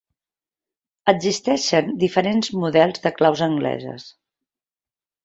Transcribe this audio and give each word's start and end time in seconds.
Existeixen 1.11 1.91
diferents 2.03 2.49
models 2.63 3.05
de 3.05 3.13
claus 3.19 3.45
angleses. 3.49 4.07